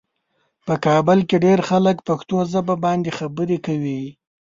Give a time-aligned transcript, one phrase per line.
[0.65, 4.01] په کابل کې ډېر خلک پښتو ژبه باندې خبرې کوي.